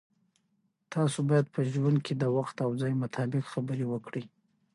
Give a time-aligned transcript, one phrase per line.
[0.93, 4.23] تاسو باید په ژوند کې د وخت او ځای مطابق خبرې وکړئ.